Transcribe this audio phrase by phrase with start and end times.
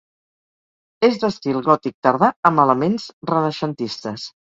[1.07, 4.27] És d'estil gòtic tardà, amb elements renaixentistes.